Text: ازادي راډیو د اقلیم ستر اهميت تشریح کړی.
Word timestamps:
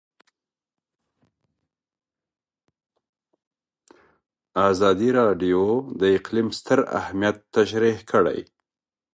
ازادي 4.69 5.09
راډیو 5.19 5.61
د 5.99 6.01
اقلیم 6.17 6.47
ستر 6.59 6.79
اهميت 6.99 7.37
تشریح 7.55 7.97
کړی. 8.11 8.39